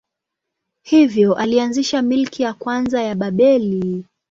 [0.81, 4.05] Hivyo alianzisha milki ya kwanza ya Babeli.